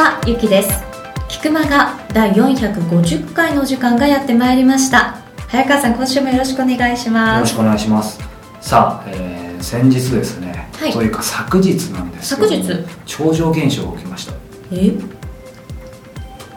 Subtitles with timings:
[0.00, 0.82] は、ゆきです。
[1.28, 5.29] 菊間が第450回の時間がやってまいりました。
[5.50, 7.40] 早川さん、今週もよろしくお願いしよます。
[7.40, 8.20] ろしくお願いします。
[8.60, 10.92] さあ、えー先日ですね、はい。
[10.92, 12.84] というか昨日なんですけど昨日？
[13.04, 14.32] 超常現象が起きました。
[14.72, 14.92] え？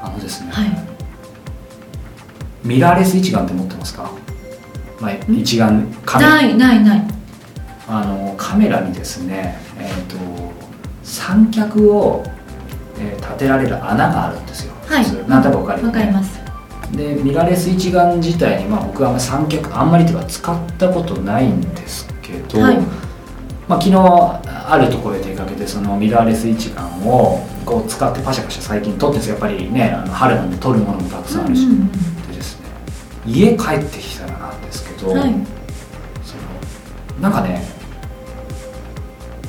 [0.01, 0.69] あのですね、はい。
[2.63, 4.09] ミラーレス一眼って持ってますか、
[5.01, 7.07] まあ、一眼カメない、ない、ない。
[7.89, 10.17] あのカメラにですね、えー、と
[11.03, 12.23] 三脚を、
[12.99, 14.73] えー立てられる穴があるんですよ。
[14.85, 15.05] はい。
[15.27, 16.42] なんとなくわかります。
[16.95, 22.77] でミラーレス一眼自体に、まあ、僕はあんまり三脚あんまりというか使ったことないんですけど、はい。
[23.67, 29.33] まあ、昨日あるところで出かけてそのミラーレス一眼をこう使ってパシャパシャ最近撮ってるんですよ。
[29.33, 31.91] やっぱりねあの春なんで撮るものもたくさんあるし、うんうん
[32.27, 32.67] でですね
[33.25, 35.29] 家帰ってきたらなんですけど、うんはい。
[36.23, 36.35] そ
[37.17, 37.63] のなんかね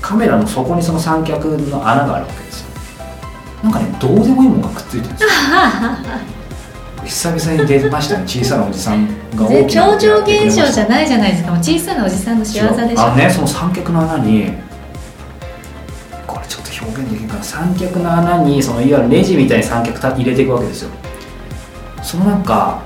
[0.00, 2.68] カメラの底にその三脚の穴があるわけですよ。
[3.64, 5.28] なんかねどうでもいいものがくっついてるんですよ
[7.06, 11.50] 久々に出ましたね小さなおじさんが大きな超常現象じゃゃないじゃないですか。
[11.50, 13.02] もう小さなおじさんの仕業でしょ。
[13.02, 14.52] あのねその三脚の穴に
[16.26, 20.90] これちょっと表現できるかな三脚の穴にそのいわゆるネジみたいに三脚た入れていくわけですよ
[22.02, 22.82] そのなんか、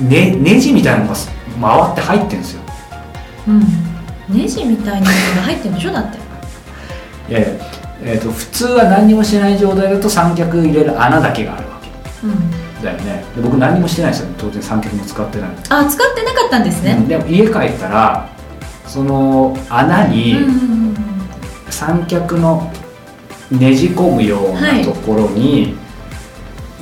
[0.00, 1.16] ね、ネジみたいなのが
[1.60, 2.62] 回って入ってるんですよ
[3.48, 3.62] うん。
[4.28, 5.10] ネジみたいなのが
[5.42, 5.92] 入ってるんでしょ？
[5.92, 6.18] だって。
[7.30, 7.48] いやいや
[8.04, 12.32] えー、と普通は何にもしてない状態だと三脚入れる穴だけがあるわけうん。
[12.82, 13.24] だよね。
[13.34, 14.28] で僕何にもしてないですよ。
[14.38, 17.04] 当然三脚も使ってない、あ、使ってなかったんですね。
[17.08, 18.28] でも家帰ったら
[18.86, 20.96] その穴に、うんうんうんうん。
[21.70, 22.70] 三脚の
[23.50, 25.76] ねじ込むようなところに、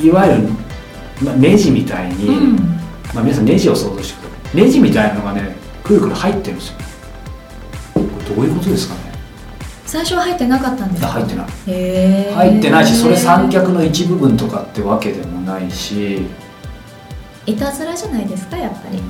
[0.00, 0.49] い、わゆる、
[1.22, 2.56] まあ、ネジみたいに、うん。
[3.15, 4.62] まあ、皆さんネジを想像してください。
[4.65, 6.75] ネジみたいなのがねくるくる入ってるんですよ。
[7.94, 9.09] これどういうことですかね
[9.91, 11.09] 最初は入ってなかったんですか？
[11.09, 11.47] 入ってない。
[12.33, 16.27] 入ってないしそれ三脚の一部分とかってわけでもないし、
[17.45, 18.99] いたずらじゃないですかやっぱり。
[18.99, 19.05] こ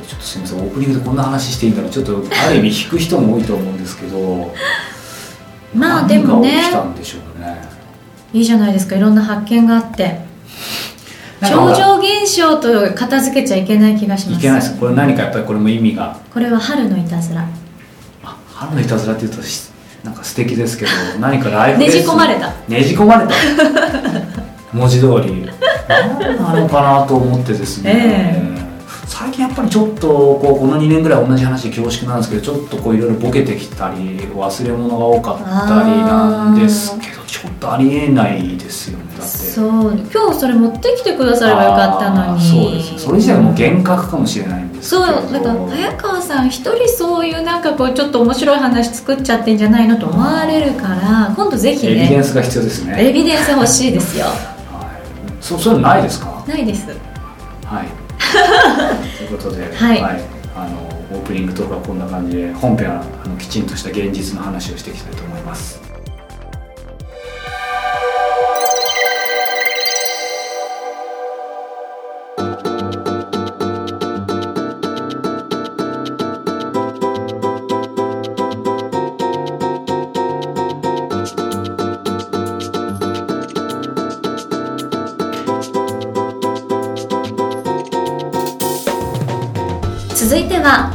[0.00, 4.52] れちょっとすみませんオープニングでこんな話していいんだらちょっとある意味引く人も多いと思うんですけど。
[5.72, 6.68] まあでもね。
[6.72, 7.56] たんでしょうね。
[8.32, 10.22] いいじゃないですかいろんな発見があって。
[11.48, 14.38] 超常現象と片付けちゃいけない気がします。
[14.40, 14.76] いけないです。
[14.76, 16.18] これ何かやっぱりこれも意味が。
[16.34, 17.46] これは春のいたずら。
[18.24, 19.70] あ春のいたずらって言うとし
[20.04, 20.90] なんか素敵ですけど
[21.20, 22.52] 何かライフねじ込まれた。
[22.68, 23.34] ねじ込まれた。
[24.72, 25.50] 文字通り。
[25.88, 28.60] 何なのかなと思ってですね、え
[29.06, 39.04] 最近やっぱりちょっとこうこの2年ぐらい同じ話で恐縮なんですけどちょっとこういろいろボケてきたり忘れ物が多かったりなんですけどちょっとありえないですよね。
[39.12, 39.26] だって。
[39.26, 39.98] そう。
[40.12, 42.42] 今日それ持ってきてくださればよかったのに。
[42.42, 52.96] そうですねそれ自体がもう幻覚かもしれないんですけそどうだから早川さん一人そういうなんかこうちょっと面白い話作っちゃってんじゃないのと思われるから今度ぜひねエビデンスが必要ですね。
[53.08, 54.26] エビデンス欲しいですよ。
[54.26, 54.36] はい、
[55.40, 56.44] そそういうのないですか？
[56.46, 56.86] ないです。
[57.64, 57.86] はい。
[59.18, 60.00] ということで、はい。
[60.56, 65.80] あのオープニングトークはこんな感じで本編はあのきちんとした現実の話をしていきたいと思います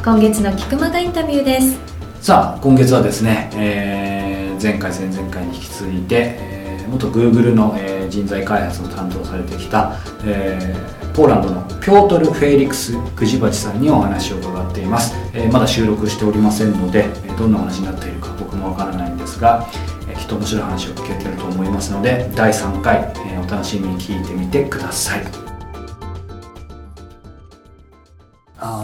[0.05, 1.79] 今月の菊間がインタビューです。
[2.21, 19.67] さあ今月はですね、えー前回前々回に引き続いて、えー元 Google の、えー人材開発を担当されてきた、えーポーランドのピョートル・フェイリクス・グジバチさんにお話を伺っています、えーまだ収録しておりませんので、えどんな話になっているか僕もわからないんですが、
[20.07, 25.44] えーきっと面白い話を聞けてると思いますので第3回、えーお楽しみに聞いてみてください。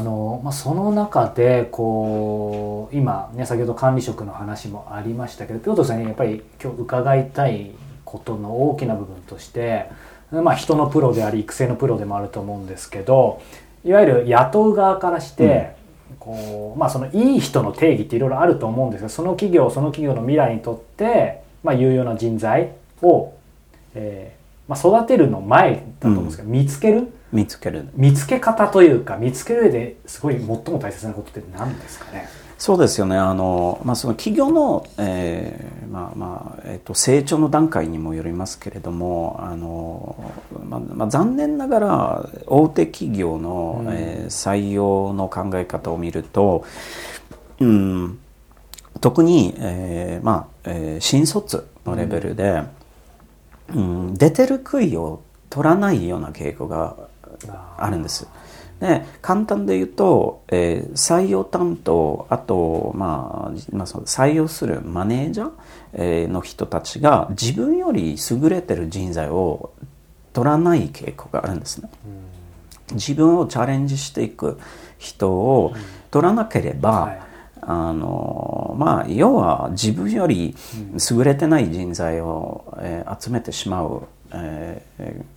[0.01, 7.69] あのまあ、その中でこう今、ね、先ほど管理職の話もありましたけどピョートルさんにやっぱり今日伺いたい
[8.03, 9.91] ことの大きな部分として、
[10.31, 13.43] まあ、人のプロであり育成のプロでもあると思うんですけど
[13.85, 15.75] いわゆる雇う側からして、
[16.19, 22.71] こうまあ、そのいい人の定義っていろいろあると思うんですがその企業その企業の未来にとって、まあ、有用な人材
[23.03, 23.35] を、
[23.93, 27.87] えーまあ、育てるの前だと思うんですけど、見つける見つける。
[27.95, 32.27] 見つけ方というか見つける上ですごい最も大切なことって何ですかね？
[32.57, 33.17] そうですよね。
[33.17, 40.31] あの、まあ、その企業の、えーまあまあえーと、成長の段階にもよりますけれどもあの、
[40.69, 46.63] まあまあ、残念ながら大手企業の、うん、えー、採用の考え方を見ると、
[47.59, 48.19] うん、
[49.01, 52.61] 特に、えーまあえー、新卒のレベルで、
[53.73, 56.95] うん、うん、出てる杭を取らないような傾向が
[57.49, 58.27] あるんです。
[58.79, 69.71] で簡単で言うと、えー、採用担当あと、まあまあ、その採用するマネージャー、の人たちが自分より優れてる人材を
[70.33, 71.89] 取らない傾向があるんですね。
[72.93, 74.59] 自分をチャレンジしていく
[74.97, 75.73] 人を
[76.09, 77.21] 取らなければ、はい、
[77.61, 80.55] あのまあ、要は自分より
[81.11, 84.81] 優れてない人材を、えー、集めてしまうえ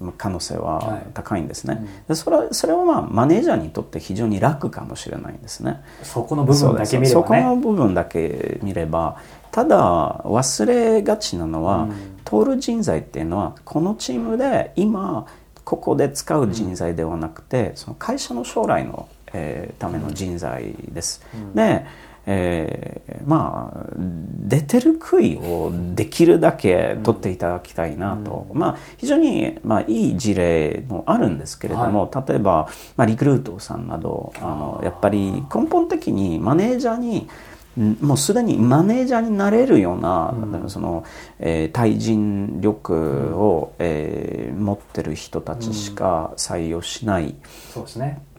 [0.01, 5.83] ー、可能性は高いんですね、はいうん、でそれはそれはまあマネージャーにとって非常に楽かもしれないんですね。
[6.03, 9.19] そこの部分だけ見れば、ね、そこの部分だけ見れば
[9.51, 15.27] ただ忘れがちなのは、うん、通る人材っていうのはこのチームで今
[15.65, 21.25] ここで使う人材ではなくて、うん、その会社の将来の、えー、ための人材です、
[21.55, 21.87] で
[22.27, 37.29] えー、まあ出てる杭をできるだけ取っていただきたいなと、うん、まあ非常に、まあ、いい事例もあるんですけれども、はい、例えば、まあ、リクルートさんなどあのやっぱり根本的にマネージャーに
[37.77, 41.05] もうすでにマネージャーになれるような、うん、その、
[41.41, 47.35] えー、対人力を、えー、持ってる人たちしか採用しない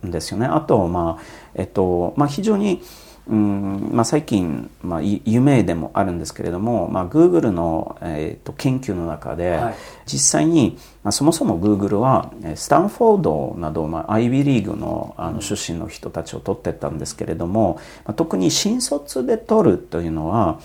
[0.06, 0.46] んですよね。
[0.46, 1.24] あと、まあ
[1.54, 2.82] えっとまあ、非常に
[3.28, 9.76] うんまあ、最近、まあ、夢でもあるんですけれども、まあ、Google の、えーと、研究の中で、はい、
[10.06, 20.60] 実際に、まあ、そもそも Google はスタンフォードなど、まあ、IB リーグのあの出身の人たちを取ってったんですけれども、まあ、特に新卒で取るというのは、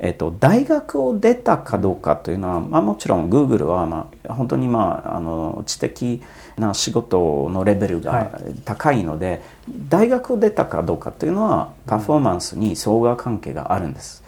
[0.00, 6.22] えっと、大学を出たかどうかというのは、まあ、もちろん Google は、まあ、本当に、まあ、あの知的
[6.56, 9.40] な仕事のレベルが高いので、はい、
[9.88, 14.22] 大学を出たかどうかというのはパフォーマンスに相互関係があるんです。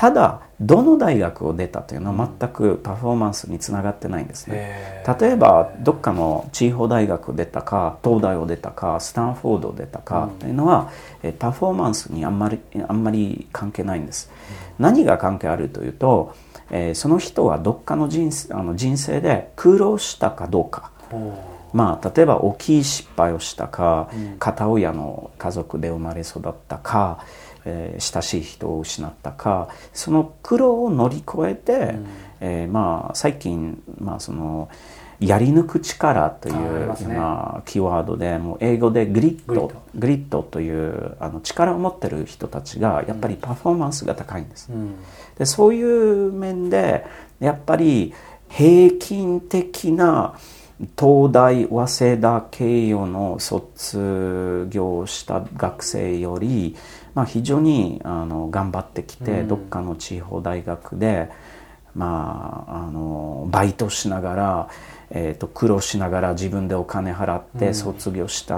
[0.00, 5.04] ただどの大学を出たというのは全くパフォーマンスにつながってないんですね。
[5.20, 10.90] 例えばどっかの地方大学を出たか東大を出たかスタンフォードを出たかというのは、
[11.22, 12.58] うん、パフォーマンスにあんまり
[12.88, 14.30] あんまり関係ないんです。
[14.78, 16.34] うん、何が関係あるというと、
[16.70, 20.92] えー、その人はどっかの人あの人生で苦労したかどうか。
[21.72, 27.24] まあ、例えば大きい失敗をしたか、うん、片親の家族で生まれ育ったか、
[27.64, 32.06] えー、親しい人を失ったかその苦労を乗り越えて、うん、
[32.40, 34.68] えー、まあ、最近、まあ、その
[35.20, 39.70] やり抜く力という、ね、まあ、キーワードでもう英語でグリッド。
[39.94, 40.42] グリッド。
[40.42, 44.70] というあの力を持ってる人たちがやっぱりパフォーマンスが高いんです。
[44.72, 44.94] うん、
[45.38, 47.04] でそういう面で
[47.38, 48.14] やっぱり
[48.48, 50.34] 平均的な
[50.98, 56.74] 東大早稲田慶応の卒業した学生より、
[57.14, 61.30] まあ、非常にあの頑張ってきて、うん、どっかの地方大学で、
[61.94, 64.68] まあ、あのバイトしながら、
[65.10, 68.54] えーと、苦労しながら自分でお金払って卒業した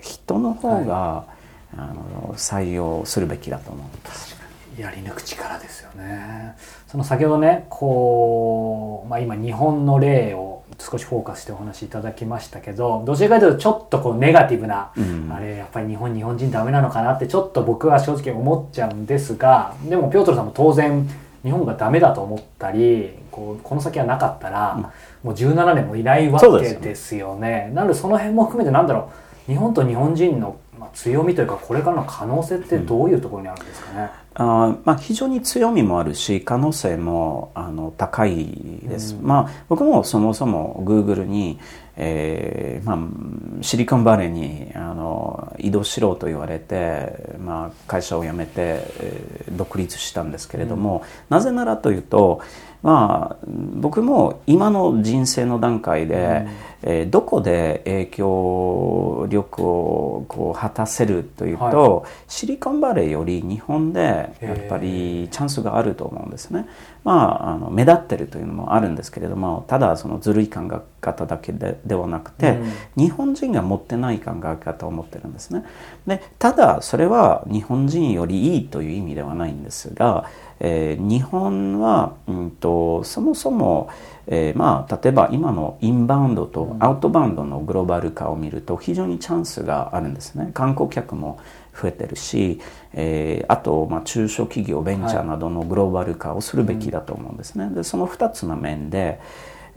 [0.00, 1.26] 人の方が、は
[1.74, 4.36] い、あの採用するべきだと思うんです。
[4.78, 6.54] やり抜く力ですよね。
[6.86, 21.08] その先ほどね、こう、まあ今日本の例を少しフォーカスしてお話しいただきましたけど、どちらかというとちょっとこうネガティブな、うん、あれやっぱり日本日本人ダメなのかなってちょっと僕は正直思っちゃうんですが、でもピョートルさんも当然
[21.42, 24.90] 日本がダメだと思ったり、こうこの先はなかったら、うん、も
[25.24, 27.70] う17年もいないわけですよね。
[27.74, 29.10] なのでその辺も含めてなんだろ
[29.48, 30.56] う、日本と日本人の
[30.94, 38.46] 強みというかこれからの可能性ってどういうところにあるんですかね、うんあまあ、非常に強みもあるし可能性もあの高い
[38.84, 41.58] です、うん、まあ、僕もそもそもグーグルに、
[41.96, 52.40] えーまあ、シリコンバレーにあの移動しろと言われて、まあ、会社を辞めて、えー、独立したんですけれども、うん、なぜならというと、
[52.84, 56.48] まあ、僕も今の人生の段階で、うん、
[56.82, 66.68] えー、どこで影響力をこう果たせるというと、はい、シリコンバレーより日本でやっぱりチャンスがあると思うんですね。
[67.04, 72.58] まあ、あの目立ってるというのもあるんですけれどもただそのずるい感が方だけでではなくて、
[72.96, 75.64] 日本人が持ってない考え方を持ってるんですね。
[76.06, 80.26] でただそれは日本人よりいいという意味ではないんですが、
[80.60, 83.88] えー、日本は、うんと、そもそも、
[84.30, 91.40] えー、まあ、例えば今のインバウンドとアウトバウンドのグローバル化を見ると非常にチャンスがあるんですね観光客も
[91.80, 92.60] 増えてるし、
[92.92, 97.70] えー、あと、まあ、中小企業ベンチャーなどのグローバル化をするべきだと思うんですね。
[97.70, 99.20] でその2つの面で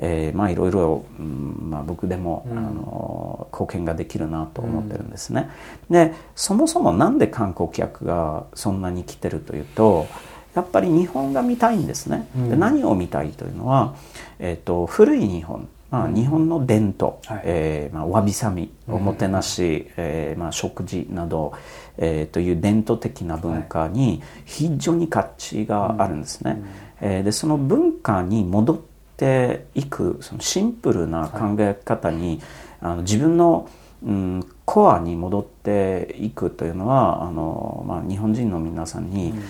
[0.03, 5.49] えー、まあいろいろ、うんまあ、僕でも、うん、あの貢献ができるなと思ってるんですね。
[5.89, 10.07] うん、でそもそもなんで観光客がそんなに来てるというと
[10.55, 12.27] やっぱり日本が見たいんですね。
[12.49, 13.95] で何を見たいというのは、
[14.39, 21.53] えーと、古い日本まあ、日本の伝統、はい、えー、まあ、わびさみおもてなし、うん、えー、まあ、食事など、
[21.97, 26.51] えー、という伝統的な文化に非常に価値があるんですね。
[26.51, 26.61] はい、
[27.01, 28.79] えー、でその文化に戻っ
[29.17, 32.39] ていくそのシンプルな考え方に、
[32.79, 33.69] はい、あの自分の、
[34.01, 39.43] うん、コアに戻っていくというのはあの、まあ、日本人の皆さんに、うん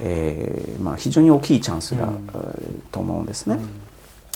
[0.00, 2.28] えーまあ、非常に大きいチャンスだ、うん、
[2.90, 3.58] と思うんですね。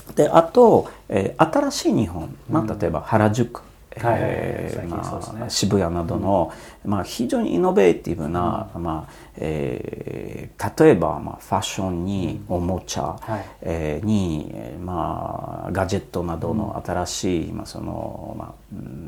[0.08, 3.62] うん、であと、えー、新しい日本、まあ、例えば原宿、
[3.92, 6.52] えーまあ、渋谷などの、
[6.84, 18.54] うん、まあ、非常にイノベーティブな、うん、まあえー、例えば、まあ、ファッションにおもちゃ、はい、えー、に、まあ、ガジェットなどの新しい、まあそのまあ、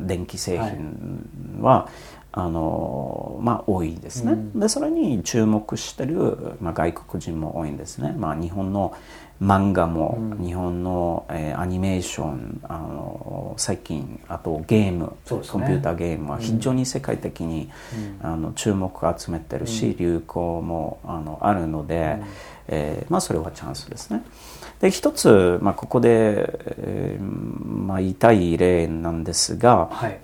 [0.07, 8.95] 電気製品は、はいあのまあ、多いですね、うん、でそれに注目してる、まあ、外国人も多いんですね、まあ、日本の
[9.43, 17.71] 漫画も、うん、日本の、えー、アニメーションあの最近あとゲーム、ね、コンピューターゲームは非常に世界的に、
[18.23, 22.27] うん、あの注目を集めてるし、流行もあのあるので、うん、
[22.69, 24.23] えー、まあ、それはチャンスですね。
[24.81, 30.21] で一つ、まあ、ここで、えーまあ、言いたい例なんですが、はい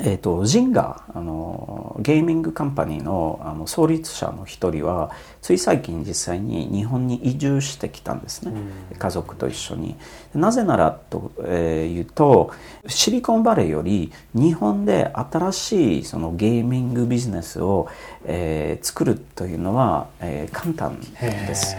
[0.00, 8.52] えーと、ジンガあのゲーミングカンパニーのあの創立者の一人はつい最近実際に日本に移住してきたんですね、
[8.90, 9.94] うん、家族と一緒に。
[10.34, 12.50] なぜならと、えー、言うと
[12.88, 17.88] シリコンバレーより日本で新しいそのゲーミングビジネスを、
[18.24, 21.76] えー、作るというのは、えー、簡単です。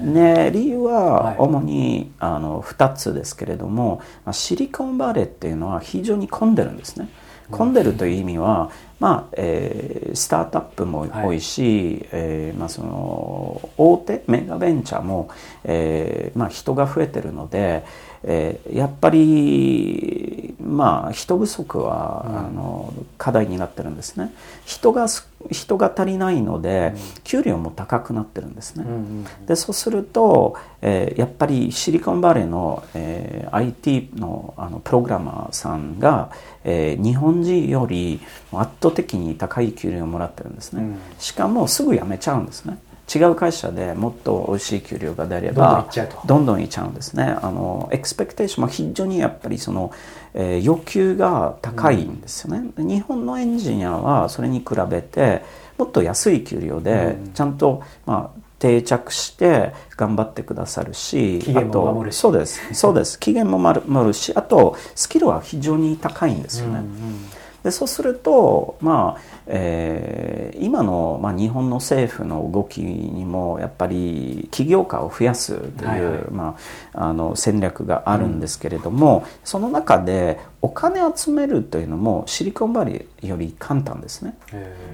[0.00, 4.02] ね、理由は主に、はい、あの2つですけれども
[4.32, 7.08] シリコンバレーっていうのは非常に混んでるんですね。
[7.50, 8.70] 混んでるという意味は、
[9.00, 15.28] まあえー、スタートアップも多いし、はい、えー、まあ、その大手メガベンチャーも、
[15.64, 17.84] えーまあ、人が増えてるので、
[18.26, 24.32] えー、やっぱり、まあ、人不足は、うん、あの課題になってるんですね。
[24.64, 25.06] 人が
[25.50, 36.30] 人が足りないので、給料も高くなってるんですね、うんうん、でそうすると、えー、やっぱりシリコンバレーの、えー、IT のあのプログラマーさんが、
[36.64, 38.20] えー、日本人より
[38.52, 42.78] 圧倒的に高い給料をもらってるんですね、うん、しかもすぐ辞めちゃうんですね
[43.12, 45.88] 違う会社でもっと美味しい給料が出れば
[46.26, 49.92] どんどんいっちゃうんですねあのエクスペクテーションも非常にやっぱりその、
[50.32, 55.42] えー、要求が高いんですよね、うん、日本のエンジニアはそれに比べて
[55.76, 62.16] もっと安い給料でちゃんと、まあ、定着して頑張ってくださるし期限も守るし。
[62.16, 62.74] そうです。
[62.74, 63.18] そうです。
[63.18, 67.30] 期限も守るしあとスキルは非常に高いんですよね、うんうん。
[67.62, 76.56] でそうすると、まあえー、今の、まあ、日本の政府の動きにもやっぱり起業家を増やすという、はいはい、ま
[76.94, 84.34] あ、あの戦略があるんですけれども、うん、その中でお金集めるというのもシリコンバレーより簡単ですね。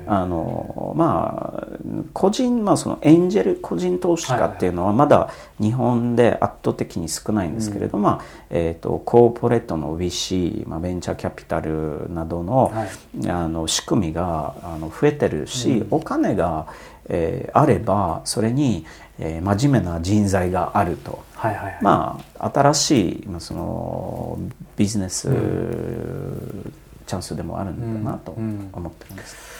[0.08, 1.78] あのまあ
[2.12, 5.30] 個人、まあ、そのエンジェル個人投資家っていうのはまだ
[5.60, 16.66] 日本で圧倒的に少ないんですけれども、うん、まあえーと、コーポレートの VC、まあ、ベンチャーキャピタルなどのはい、あの仕組みがあの増えてるし、うん、お金が、
[17.08, 18.86] えー、あればそれに、
[19.18, 21.22] えー、真面目な人材があると。
[21.34, 24.38] はいはいはい、まあ新しい、まあ、その
[24.76, 26.72] ビジネス、うん、
[27.06, 29.59] チャンスでもあるんだなと思ってるんです。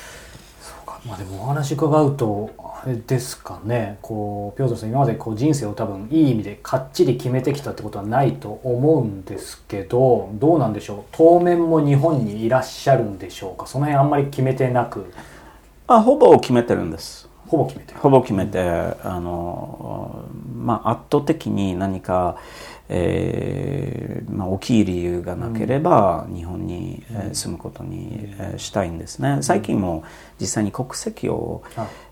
[1.06, 3.98] まあ、でもお話伺うとあれですかね。
[4.02, 11.02] こうピョートさん今までこう人生を多分いい意味でかっちり決めてきたってことはないと思うんですけどどうなんでしょう？
[11.12, 13.66] 当面も日本にいらっしゃるんでしょうか？
[13.66, 15.10] その辺あんまり決めてなく。
[15.86, 17.29] あほぼ決めてるんです。
[17.50, 22.38] ほぼ決めてほぼ決めて、あのまあ圧倒的に何か
[22.92, 29.38] えーまあ、大きい理由がなければ日本に、え住むことに、えしたいんですね。
[29.42, 30.02] 最近も
[30.40, 31.62] 実際に国籍を、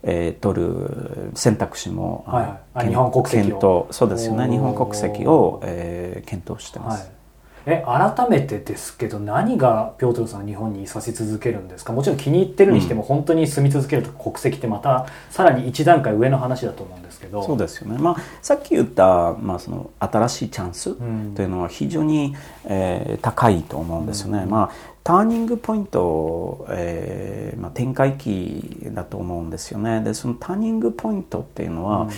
[0.04, 4.49] えー、取る選択肢も、はい、日本国籍検討そうですよね。
[4.49, 7.17] 日本国籍を、えー、検討してます、はい
[7.70, 11.92] え改めてですけど何がピョートルさん日本にいさせ続けるんですか？
[11.92, 17.42] もちろん気に入ってるにしても、本当に住み続けるとか国籍ってまたさらに一段階上の話だと思うんですけど。
[17.42, 22.34] そうですよね、まあ、さっき言った、まあ、その新しいチャンスというのは非常に、
[22.64, 30.02] えー、高いと思うんですよね、うん、まあ、ターニングポイント、えーまあ、展開期だと思うんですよね。
[30.02, 32.10] でそのターニングポイントっていうのは、うん、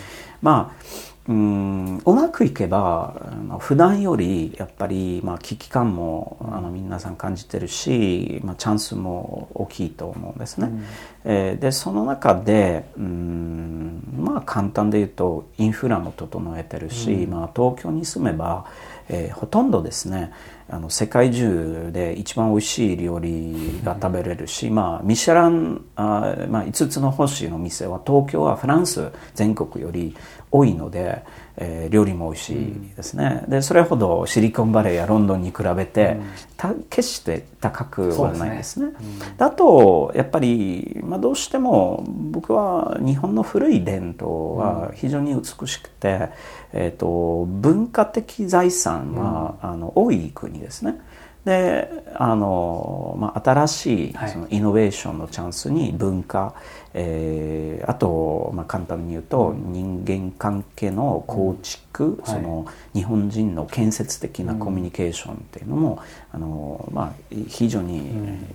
[0.42, 3.14] まあうんうまくいけば
[3.58, 10.68] 普段よりやっぱり、まあ、危機感もあの皆さん感じてるし、まあ、チャンスも大きいと思うんですね。
[10.68, 10.84] うん、
[11.24, 18.66] えー、でその中でうんまあ簡単で言うとインフラも整えてるし、うん、まあ、東京に住めば、
[19.08, 20.32] えー、ほとんどですね
[20.68, 30.16] あの世界中で一番美味しい料理が食べれるし、うん、まあ、ミシュランあ、まあ、5つの星の店は東京はフランス全国より
[30.52, 31.22] 多いので、
[31.56, 36.18] えー、料理も美味しいですね、うん、でそれほどシリコンバレーやロンドンに比べて、
[36.64, 38.92] うん、決して高くはないですね。
[38.96, 39.20] すね。
[39.30, 46.30] うん、だとやっぱり、まあ、どうしても僕は日本の古い伝統は非常に美しくて、
[46.72, 51.00] えーと、文化的財産は、あの多い国ですね。
[51.44, 56.54] であの、まあ、新しいそのイノベーションのチャンスに文化、はい、
[56.94, 66.02] えー、あと、まあ、簡単に言うと人間関係の構築、うん、その日本人の建設的なコミュニケーションっていうのも、
[66.34, 67.12] うん、あのまあ、
[67.48, 68.46] 非常に、うん、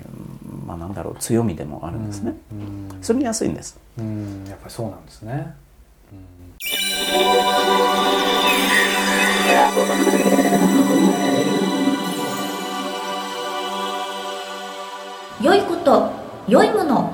[0.67, 5.55] まあ、なんだろう強みでもあるんですね、うん、住みやすいんです、うん、やっぱりそうなんですね、
[15.41, 16.11] 良いこと
[16.47, 17.13] 良いもの。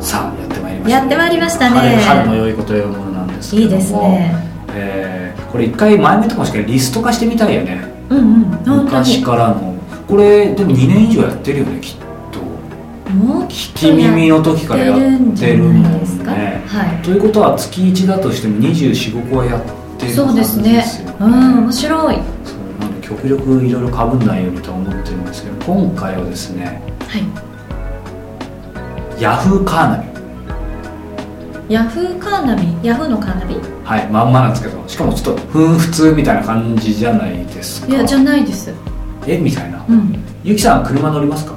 [0.00, 1.96] さあやってまいりました、やってまいりましたね。
[2.02, 4.34] 春の良いこと良いものなんですけどいいですね、
[4.72, 7.84] えー、これ一回前目とかしかリスト化してみたいよね。
[8.08, 8.84] うんうん。
[8.84, 9.74] 昔からの。
[10.08, 11.96] これでも2年以上やってるよねきっ
[12.32, 12.40] と。
[13.12, 19.62] もう聞き耳の時からやってるもんね、はい、ということは月1だとしても245個はやっ
[19.98, 20.82] てるそうですね。
[21.20, 22.39] うん面白い
[23.10, 27.24] 極力いろいろかぶんないようにと思ってるんですけど今回はですね、はい、
[29.20, 30.10] ヤフーカーナビ
[31.74, 37.88] ヤフーカーナビヤフーのカーナビはいまんまなんですけどしかもちょっとふん普通みたいな感じじゃないですか。
[37.88, 38.72] いやじゃないです。
[39.26, 39.38] え？
[39.38, 41.54] みたいな、うん、ゆきさん車乗りますか？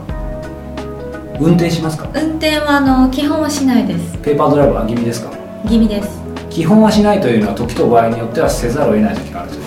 [1.40, 2.10] 運転しますか？
[2.16, 4.18] 運転はあの基本はしないです。
[4.24, 5.30] ペーパードライブは気味ですか？
[5.68, 6.10] 気味です。
[6.50, 9.60] 基本はしないというのは時と場合によってはせざるを得ない時があると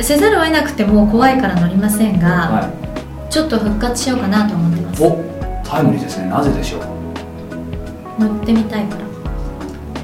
[0.00, 2.70] せざるを得なくても怖いから乗りませんが、は
[3.28, 5.02] い、ちょっと復活しようかなと思ってます。
[5.04, 5.24] お
[5.64, 6.28] タイムリーですね。
[6.28, 8.22] なぜでしょう？
[8.22, 9.06] 乗ってみたいから。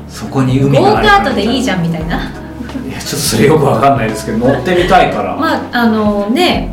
[0.08, 2.30] そこに海があるゴーカートでいいじゃんみたいな。
[2.88, 5.36] いやちょっとそれよくわかんないですけど乗ってみたいから。
[5.40, 6.70] まああのね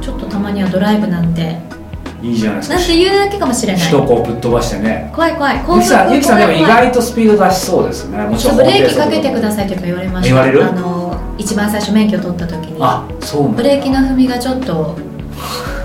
[0.00, 1.58] ちょっとたまにはドライブなんて。
[2.22, 2.74] いいじゃないですか。
[2.76, 3.82] なんて言うだけかもしれない。
[3.82, 5.10] 首都高ぶっ飛ばしてね。
[5.14, 5.56] 怖い怖い。
[5.56, 8.18] ゆきさんゆきさんでも意外とスピード出しそうですね。
[8.18, 10.34] もちろんブレーキかけてくださいって言われました。
[10.34, 10.62] 言われる？
[10.62, 10.99] あの
[11.40, 14.96] 一番最初免許取った時にあそうブレーキの踏みがちょっと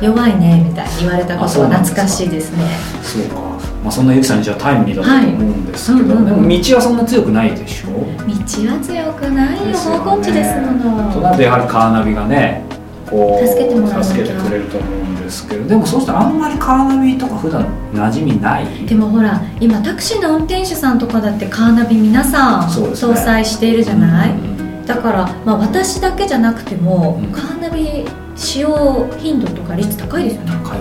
[0.02, 2.64] 弱いねみたいに言われたことは懐かしいですね。
[3.02, 3.36] そうか、
[3.82, 7.88] まあ、そんなゆきさんにじゃあタイムリーだと思うんですけど、はいうんうん、でも道はそんな強くないでしょ？
[7.88, 9.78] 道は強くないよ。
[9.78, 11.14] 方向地ですもの。
[11.14, 12.66] となるとやはりカーナビがね
[13.10, 18.86] こう助けてもら助けてくれると思うんですけどでもそうしたらあんまりカーナビとか普段馴染みない？
[18.86, 24.55] でもほら今タクシーの運転手さんとかだってカーナビ皆さん搭載しているじゃない、うん
[24.86, 30.52] だから、まあ、私だけじゃなくても、うん、カーナビ使用頻度とか率高いですよね。
[30.64, 30.80] 高い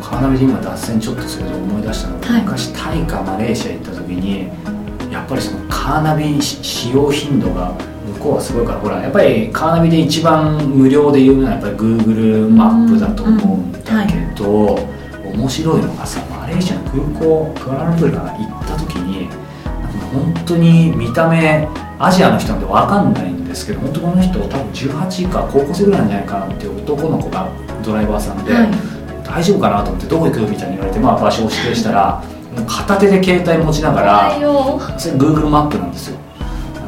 [0.00, 2.20] カーナビで今脱線ちょっとすると思い出したの。
[2.20, 4.48] が、はい、昔タイかマレーシア行った時に
[5.12, 7.74] やっぱりそのカーナビ使用頻度が
[8.14, 14.78] 向こうはすごいからほらやっぱりカーナビで一番無料で有名なやっぱり Google マップだと思うんだけど、
[15.24, 19.28] 面白いのがさマレーシアの空港クアラルンプールから行った時に
[20.12, 21.66] 本当に見た目
[21.98, 27.48] アジアの人なんて分かんないんですけど本当この人多分18か高校生ぐらいなんじゃないかなっていう男の子が
[27.84, 28.70] ドライバーさんで、はい、
[29.24, 32.24] 大丈夫かなと思ってどこ行くみたいに言われて、まあ、場所を指定したら
[32.66, 34.32] 片手で携帯持ちながら
[34.98, 36.18] それ Google マップなんですよ。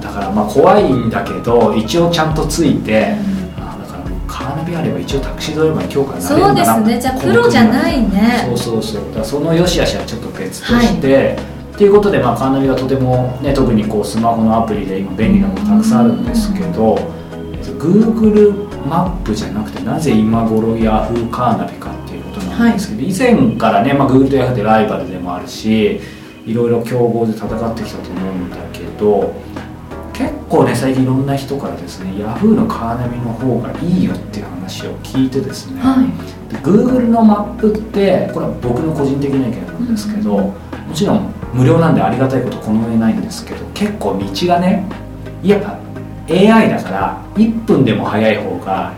[0.01, 3.17] だからまあ怖いんだけど一応ちゃんとついて、
[3.57, 7.01] うん、あだからカーナビあれば一応タクシードライバーに強化になれるんだなそうですね。
[7.01, 8.45] じゃあプロじゃないね。
[8.47, 9.15] そうそうそう。
[9.15, 16.97] だその良し悪しはちょっと別として、はいということで、まあ、カーナビはとても、ね、特にこうスマホのアプリで今便利なものたくさんあるんですけど、
[17.85, 26.01] Google マップじゃなくてなぜ今頃 Yahoo カーナビかっていうことなんですけど、はい、以前からね、まあ、Google と Yahoo ってライバルでもあるし
[26.47, 29.35] いろいろ競合で戦ってきたと思うんだけど
[30.13, 40.55] 結構ね最近いろんな人からですねヤフーのカーナビの方がいいよっていう話を聞いてですね、はい、で Google のマップってこれは僕の個人的な意見なんですけど、うん、も
[40.95, 44.85] ちろん無料なんでありがたいことこの上ないんですけど結構道がね
[45.43, 45.79] やっぱ
[46.29, 48.93] AI だから1分でも早い方が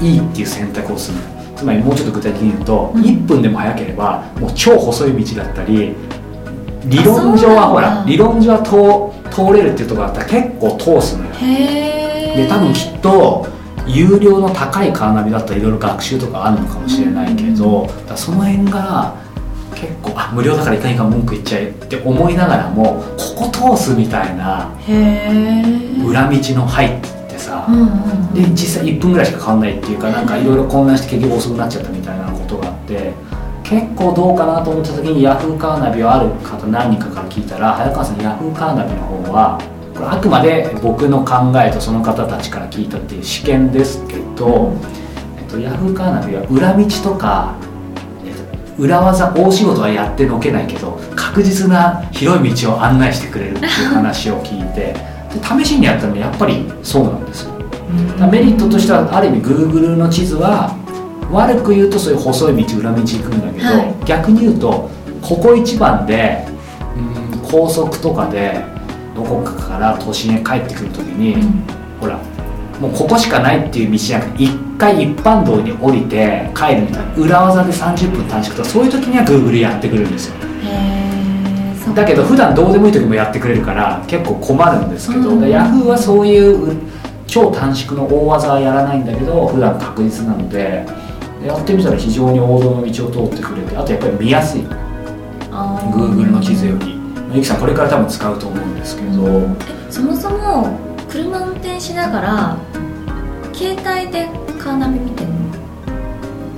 [0.00, 1.18] いいっていう選択をする。
[1.56, 5.92] つまりもうちょっと具体的に言うと、うん、1分でも早ければもう超細い道だったり
[6.84, 11.30] 理論上はほら理論上は通通れるっていうところだったら結構通すのよ。
[12.36, 13.46] で多分きっと
[13.88, 19.16] 有料の高いカーナビだったらいろいろ学習とかあるのかもしれないけど、うん、だその辺が
[19.80, 23.04] 結構あ無料だからいかにか文句言っちゃえって思いながらも
[23.36, 24.72] ここ通すみたいな
[26.04, 33.12] 裏道の入ってさ、うんうん、で実際1分ぐらいしか変わんないっていうかなんかいろいろ混乱して結局遅くなっちゃったみたいなことがあって
[33.62, 39.60] 結構どうかなと思った時にヤフーカーナビをある方何人かから聞いたら早川さんヤフーカーナビの方は
[39.94, 44.72] これあくまで僕の考えとその方たちから聞いたっていう試験ですけど、
[45.38, 47.56] えっと、ヤフーカーナビは裏道とか
[48.78, 54.94] 裏技大仕事はやってのけないけど確実な広い道を案内してくれるっていう話を聞いて
[55.34, 57.58] で試しにやったらやっぱりそうなんですよ。
[58.30, 60.76] メリットとしてはある意味 Google の地図は
[61.32, 64.90] 悪く言うとそういう細い道裏道行くんだけど、はい、逆に言うと
[65.22, 66.46] ここ一番で
[66.96, 68.64] うん高速とかで
[69.14, 71.62] どこかから都心へ帰ってくる時に、うん、
[72.00, 72.18] ほら
[72.80, 80.34] もうここしかないっていう道じゃなくて一回一般道に降りて帰るみたいな裏技で30分短縮とかそういう時には Google やってくれるんですよ。
[81.94, 86.76] だけど普段どうでもいい時もやってくれるから結構困るんですけど、うん、Yahoo はそういう
[87.26, 90.86] 超短縮の大技はやらないんだけど普段確実なので
[91.44, 94.62] やってみたら非常に王道の道を通ってくれてあとやっぱり見やすい。
[95.50, 96.98] Google の地図より。
[97.32, 99.48] ゆきさんこれから多分使うと思うんですけど。
[99.90, 102.56] そもそも車運転しながら
[103.58, 105.36] 携帯でカーナビ見てるの？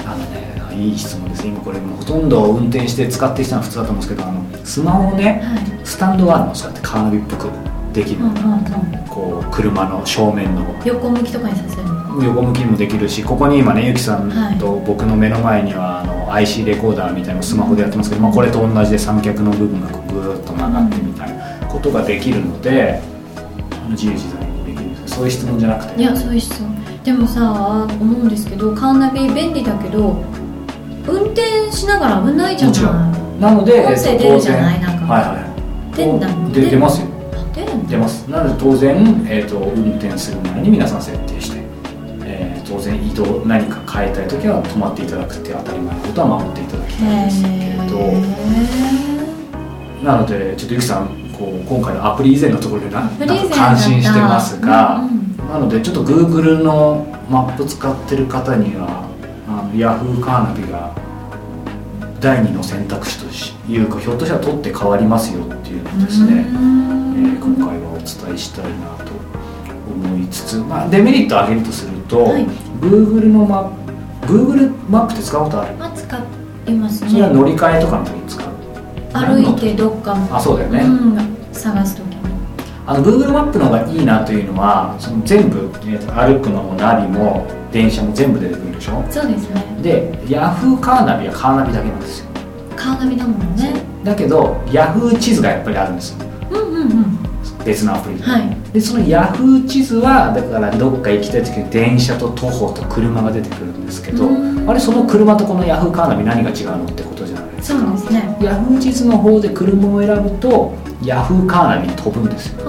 [0.05, 1.47] あのねいい質問です。
[1.47, 7.49] 今これもほとんど運転して使ってる人は普通だと思うんですけどあのスマホね、はい、スタンドがあるのを使ってカーナビっぽく
[7.95, 10.61] できる、うんうんうん、こう車の正面の。
[10.85, 12.23] 横向きとかにさせるの？
[12.23, 23.01] 横向きにもできるしここに今ねゆきさんと僕の目の前には、あの IC レコーダーみたいなのをスマホでやってますけど、まあ、これと同じで三脚の部分がぐーっと曲がってみたいなことができるので、
[23.89, 25.99] 自由自在にできるそういう質問じゃなくて。
[25.99, 30.23] いやそういう質問でもさ思うんですけどカーナビ便利だけど
[31.09, 33.41] 運転しながら危ないじゃない？
[33.41, 34.81] なので音声出るじゃない？
[34.81, 35.07] なんか。
[35.15, 35.35] はいは
[35.93, 35.97] い。
[35.97, 37.07] 出んだ出出ますよ。
[37.55, 38.29] 出るん出ます。
[38.31, 41.59] なので当然、えーと、運転する前に皆さん設定して、
[42.25, 47.55] えー、当然移動何か変えたい時は止まっていただくって当たり前のことは守っていただきたいんですけれ
[47.89, 47.99] ど
[50.05, 53.11] なのでちょっとゆきさんこう今回のアプリ以前のところでな
[53.57, 59.05] 感心してますが、うんうん、なのでちょっと Google のマップ使ってる方には
[59.49, 60.95] あの Yahoo カーナビが
[62.21, 69.11] 第二の選択肢というかひょっとしたら取って変わりますよっていうのをですね、えー、今回はお伝えしたいなと
[69.91, 72.47] 思いつつ、まあ、デメリットを挙げるとすると、はい、
[72.81, 76.19] Google のマップ Google マップって使うことある、まあ、使
[76.69, 77.11] いますね。
[77.11, 78.51] それは乗り換えとかの時に使う？
[79.13, 81.19] 歩いてどっかあそうだよね、うん、
[81.53, 82.10] 探す時
[82.91, 89.05] あの Google マップの方がいいなというのはその全部、えー、歩くのもナビも電車も全部出てくるでしょ？
[89.09, 89.65] そうですね。
[89.81, 92.27] で Yahoo カーナビはカーナビだけなんですよ。
[92.75, 93.81] カーナビだもんね。
[94.03, 96.27] だけど Yahoo 地図がやっぱりあるんですよ。
[96.51, 97.19] うんうんうん。
[97.65, 104.27] 別のアプリで,、はい、でその Yahoo 地図はだからどっか行きたい時に電車と徒歩と車が出てくるんですけど
[104.67, 105.93] あれその車とこの Yahoo!
[105.93, 107.25] カーナビ何が違うのってこと
[107.63, 108.37] そうですね。
[108.41, 112.61] Yahoo 地図の方で車を選ぶと Yahoo カーナビに飛ぶんですよ。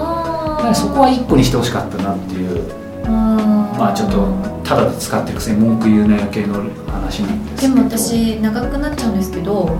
[0.73, 2.71] そこは1個にしてほしかったなっていう。
[3.07, 4.27] まあちょっと
[4.63, 6.55] ただで使ってるくせに文句言うなよ系の
[6.87, 9.75] 話なんですでも私長くなっちゃうんですけど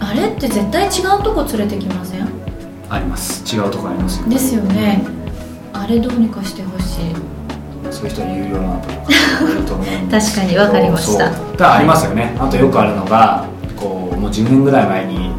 [0.00, 2.26] あれって絶対違うとこ連れてきません？
[2.88, 3.44] あります。
[3.54, 4.28] 違うとこありますよ。
[4.28, 5.02] ですよね、
[5.72, 7.14] あれどうにかしてほしい。
[7.90, 8.88] そういう人は有料なアプ
[9.58, 11.30] リと思う 確かに分かりました。
[11.56, 12.34] だありますよね。
[12.38, 13.44] あとよくあるのが
[14.16, 15.30] もう10年ぐらい前に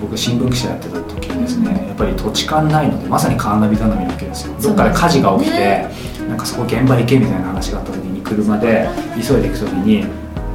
[0.00, 5.90] 僕新聞記者やってた時にですね、うん、やっぱり土地勘ないのでまさにカーナビ頼みなわけですよどっかで火事が起きて、ね、
[6.28, 10.06] なんかそこ現場行けみたいな話があった時に車で急いで行く時に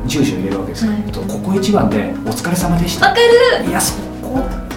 [0.08, 3.20] 住所入れるわけですよ、はい、とここ一番で「お疲れ様でした」わか
[3.64, 3.70] る。
[3.70, 4.15] いやそこ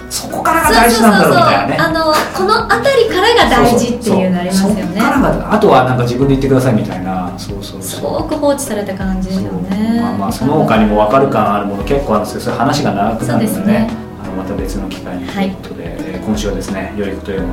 [0.09, 1.77] そこからが大事なんだろうみたいなね。
[1.77, 5.01] あのこの辺りからが大事っていうのありますよね。
[5.01, 7.33] からがあとはなんか自分で言ってくださいみたいな。
[7.37, 9.99] そうそうすごく放置された感じですよね。
[10.01, 13.89] まあまあその他にも分かる感あるもの結構あるんですけどそれ話が長くなるのでね、ね、
[14.23, 17.43] あのまた別の機会にということで、はい、えー、今週はですね良いことへの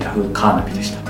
[0.00, 1.01] ヤラフカーナビでした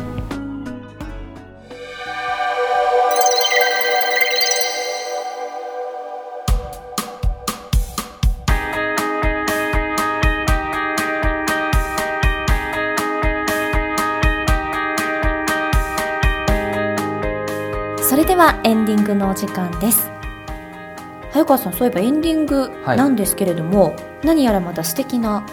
[19.03, 20.11] ンディングのお時間です。
[21.33, 25.45] 早川さんそういえばエンディングなんですけれども、はい、何やらまた素敵な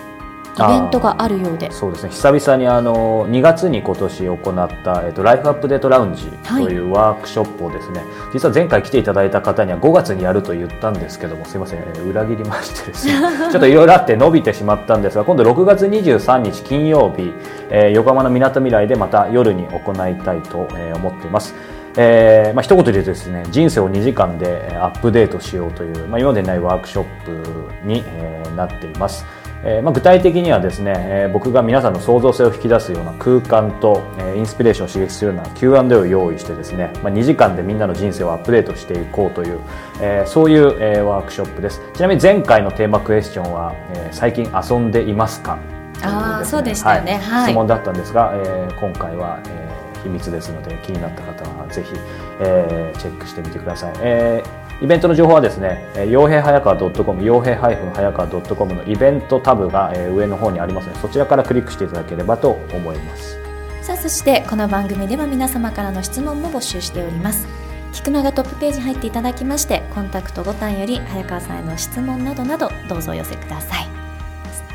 [0.55, 1.71] イベントがあるようで。
[1.71, 2.09] そうですね。
[2.09, 13.13] 久々にあの2月に今年行った、えっと、ライフアップデートラウンジというワークショップをですね、はい、実は前回来ていただいた方には5月にやると言ったんですけどもすいません、裏切りましてですね
[13.51, 17.33] ちょっといろいろあって伸びてしまったんですが今度6月23日金曜日、
[17.69, 21.79] えー、横浜のみなとみらいでまた夜に行いたいと、えー、思っています。
[21.97, 29.25] えーまあ一言で言うとですね人生を2時間でアップデートしようという、まあ、今までにないワークショップに、えー、なっています。
[29.63, 39.60] えーまあ、具体的にはですね、えー、僕が皆さんの創造性を引き出すような空間と、えー、インスピレーションを刺激するような Q&A を用意してですね、まあ、2時間でみんなの人生をアップデートしていこうという、
[40.02, 41.82] えー、そういう、えー、ワークショップです。
[41.93, 45.62] ちなみに前回のテーマクエスチョンは、えー、最近遊んでいますか、ね、
[46.04, 51.93] ああそうでしたね、はい、質問だったんですが、えー、今回は、えー秘密ですので気になった方はぜひ、
[52.39, 63.38] えー、チェックしてみてください、えー、イベントの情報はですね傭兵早川 .com 傭兵早川 .com のイベントタブが、えー、上の方にありますのでそちらからクリックしていただければと思います。
[63.81, 67.47] さあそしてこの番組では皆様からの質問も募集しております。
[67.91, 73.98] 菊永トップページ入っていただきましてコンタクトボタンより早川さんへの質問などなどどうぞお寄せください。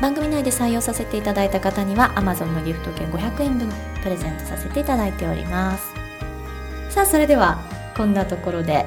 [0.01, 3.69] 番組内で採用させていただいた方には Amazon のギフト券500円分
[4.03, 5.93] プレゼントさせていただいております。
[6.89, 7.59] さあそれでは
[7.95, 8.85] こんなところで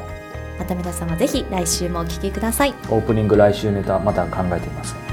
[0.58, 2.74] また皆様ぜひ来週もお聴きください。
[2.90, 5.07] オープニング来週ネタまた考えています